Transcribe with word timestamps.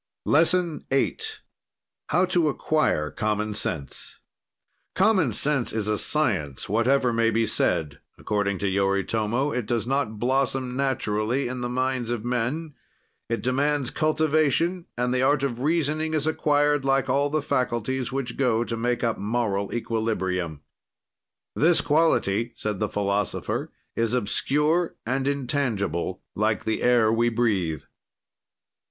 LESSON 0.25 0.83
VIII 0.89 1.19
HOW 2.09 2.25
TO 2.25 2.49
ACQUIRE 2.49 3.11
COMMON 3.11 3.53
SENSE 3.53 4.19
Common 4.95 5.31
Sense 5.31 5.71
is 5.71 5.87
a 5.87 5.99
science, 5.99 6.67
whatever 6.67 7.13
may 7.13 7.29
be 7.29 7.45
said; 7.45 7.99
according 8.17 8.57
to 8.57 8.65
Yoritomo, 8.67 9.51
it 9.51 9.67
does 9.67 9.85
not 9.85 10.17
blossom 10.17 10.75
naturally 10.75 11.47
in 11.47 11.61
the 11.61 11.69
minds 11.69 12.09
of 12.09 12.25
men; 12.25 12.73
it 13.29 13.43
demands 13.43 13.91
cultivation, 13.91 14.87
and 14.97 15.13
the 15.13 15.21
art 15.21 15.43
of 15.43 15.61
reasoning 15.61 16.15
is 16.15 16.25
acquired 16.25 16.83
like 16.83 17.07
all 17.07 17.29
the 17.29 17.43
faculties 17.43 18.11
which 18.11 18.37
go 18.37 18.63
to 18.63 18.75
make 18.75 19.03
up 19.03 19.19
moral 19.19 19.71
equilibrium. 19.71 20.63
"This 21.55 21.79
quality," 21.79 22.53
said 22.55 22.79
the 22.79 22.89
philosopher, 22.89 23.71
"is 23.95 24.15
obscure 24.15 24.95
and 25.05 25.27
intangible, 25.27 26.23
like 26.33 26.63
the 26.63 26.81
air 26.81 27.13
we 27.13 27.29
breathe. 27.29 27.83